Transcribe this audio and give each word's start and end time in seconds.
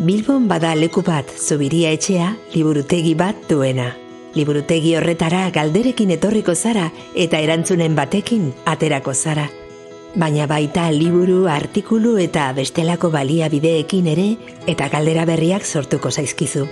Bilbon 0.00 0.46
bada 0.48 0.70
leku 0.72 1.02
bat 1.04 1.28
zubiria 1.28 1.90
etxea 1.92 2.30
liburutegi 2.54 3.10
bat 3.20 3.42
duena. 3.50 3.90
Liburutegi 4.32 4.94
horretara 4.96 5.42
galderekin 5.52 6.14
etorriko 6.14 6.54
zara 6.54 6.86
eta 7.12 7.36
erantzunen 7.44 7.98
batekin 7.98 8.46
aterako 8.64 9.12
zara. 9.12 9.44
Baina 10.16 10.46
baita 10.48 10.86
liburu, 10.90 11.42
artikulu 11.52 12.14
eta 12.16 12.46
bestelako 12.56 13.10
baliabideekin 13.12 14.08
ere 14.14 14.28
eta 14.66 14.88
galdera 14.88 15.26
berriak 15.28 15.68
sortuko 15.68 16.08
zaizkizu. 16.10 16.64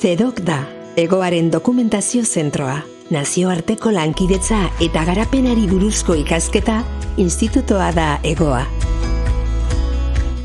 Zedok 0.00 0.40
da, 0.40 0.62
egoaren 0.96 1.52
dokumentazio 1.52 2.24
zentroa, 2.24 2.78
nazioarteko 3.12 3.92
lankidetza 3.92 4.62
eta 4.80 5.04
garapenari 5.04 5.68
buruzko 5.68 6.16
ikasketa, 6.24 6.80
institutoa 7.20 7.92
da 7.92 8.14
egoa. 8.24 8.64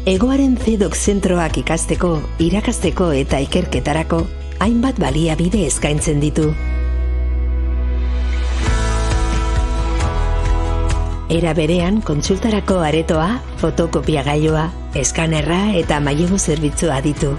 Egoaren 0.05 0.51
zedok 0.61 0.93
zentroak 0.93 1.55
ikasteko, 1.57 2.11
irakasteko 2.37 3.07
eta 3.17 3.39
ikerketarako, 3.41 4.19
hainbat 4.61 4.99
baliabide 5.01 5.63
eskaintzen 5.65 6.19
ditu. 6.21 6.51
Era 11.33 11.55
berean, 11.57 11.97
kontsultarako 12.05 12.77
aretoa, 12.85 13.39
fotokopia 13.57 14.21
gaioa, 14.29 14.67
eskanerra 14.93 15.73
eta 15.81 15.97
mailegu 15.97 16.37
zerbitzua 16.37 17.01
ditu. 17.01 17.33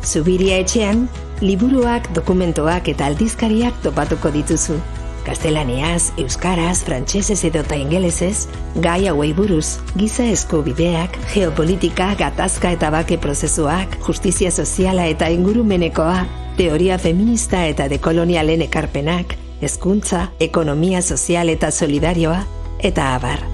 Zubiria 0.00 0.62
etxean, 0.64 1.10
liburuak, 1.44 2.08
dokumentoak 2.16 2.88
eta 2.96 3.12
aldizkariak 3.12 3.84
topatuko 3.84 4.32
dituzu. 4.32 4.80
Gaztelaniaz, 5.22 6.12
euskaraz, 6.18 6.82
frantsesez 6.82 7.44
edo 7.46 7.62
ta 7.62 7.76
ingelesez, 7.78 8.48
gai 8.82 9.06
hauei 9.06 9.30
buruz, 9.36 9.78
giza 9.94 10.26
eskubideak, 10.26 11.14
geopolitika, 11.34 12.10
gatazka 12.18 12.72
eta 12.74 12.90
bake 12.90 13.20
prozesuak, 13.22 14.00
justizia 14.02 14.50
soziala 14.50 15.06
eta 15.06 15.30
ingurumenekoa, 15.30 16.24
teoria 16.58 16.98
feminista 16.98 17.62
eta 17.70 17.86
dekolonialen 17.92 18.66
ekarpenak, 18.66 19.36
hezkuntza, 19.62 20.26
ekonomia 20.42 21.02
sozial 21.02 21.54
eta 21.54 21.70
solidarioa, 21.70 22.42
eta 22.82 23.14
abar. 23.14 23.46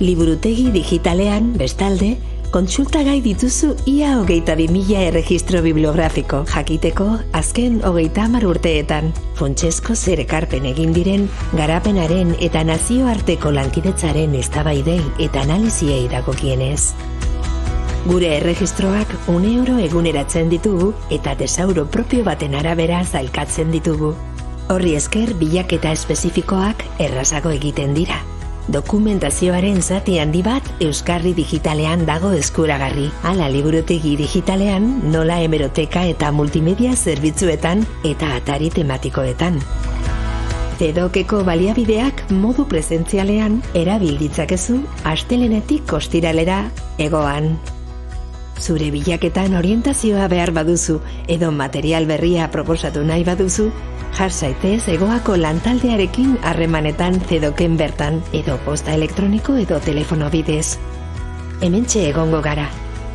Liburutegi 0.00 0.70
digitalean, 0.72 1.52
bestalde, 1.60 2.16
kontsulta 2.52 3.00
gai 3.02 3.22
dituzu 3.24 3.70
ia 3.88 4.10
hogeita 4.20 4.52
bi 4.58 4.66
mila 4.68 5.00
erregistro 5.08 5.62
bibliografiko 5.64 6.42
jakiteko 6.50 7.06
azken 7.38 7.78
hogeita 7.88 8.26
hamar 8.26 8.44
urteetan. 8.44 9.08
Fontsesko 9.38 9.94
zerekarpen 9.96 10.66
egin 10.68 10.92
diren, 10.92 11.24
garapenaren 11.56 12.34
eta 12.44 12.60
nazioarteko 12.68 13.54
lankidetzaren 13.56 14.36
eztabaidei 14.36 15.00
eta 15.26 15.46
analiziei 15.46 16.04
dagokienez. 16.12 16.92
Gure 18.04 18.34
erregistroak 18.36 19.14
une 19.32 19.54
oro 19.62 19.78
eguneratzen 19.80 20.52
ditugu 20.52 20.90
eta 21.10 21.32
tesauro 21.40 21.86
propio 21.86 22.26
baten 22.28 22.58
arabera 22.58 23.00
zailkatzen 23.04 23.72
ditugu. 23.72 24.12
Horri 24.68 24.92
esker 25.00 25.32
bilaketa 25.40 25.96
espezifikoak 25.96 26.84
errazago 27.00 27.54
egiten 27.56 27.96
dira 27.96 28.20
dokumentazioaren 28.68 29.82
zati 29.82 30.18
handi 30.22 30.42
bat 30.46 30.66
Euskarri 30.80 31.34
digitalean 31.34 32.06
dago 32.06 32.32
eskuragarri. 32.36 33.08
Hala 33.22 33.48
liburutegi 33.50 34.14
digitalean, 34.20 34.88
nola 35.12 35.40
hemeroteka 35.42 36.04
eta 36.12 36.30
multimedia 36.32 36.94
zerbitzuetan 36.96 37.86
eta 38.04 38.34
atari 38.38 38.70
tematikoetan. 38.70 39.60
Zedokeko 40.82 41.42
baliabideak 41.46 42.24
modu 42.32 42.64
presentzialean 42.70 43.60
erabilditzakezu 43.78 44.80
astelenetik 45.04 45.86
kostiralera 45.90 46.64
egoan. 46.98 47.54
Zure 48.60 48.90
bilaketan 48.90 49.54
orientazioa 49.58 50.28
behar 50.28 50.52
baduzu 50.52 51.00
edo 51.28 51.50
material 51.52 52.06
berria 52.06 52.50
proposatu 52.50 53.02
nahi 53.04 53.24
baduzu, 53.24 53.70
jar 54.12 54.30
egoako 54.94 55.36
lantaldearekin 55.36 56.38
harremanetan 56.42 57.20
zedoken 57.28 57.76
bertan 57.76 58.22
edo 58.32 58.58
posta 58.64 58.94
elektroniko 58.94 59.56
edo 59.56 59.80
telefono 59.80 60.30
bidez. 60.30 60.78
Hementxe 61.60 62.08
egongo 62.10 62.42
gara, 62.42 62.68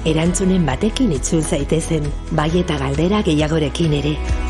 erantzunen 0.05 0.65
batekin 0.65 1.11
itzul 1.11 1.41
zaitezen, 1.43 2.03
bai 2.31 2.51
eta 2.59 2.77
galdera 2.77 3.21
gehiagorekin 3.21 3.93
ere. 3.93 4.46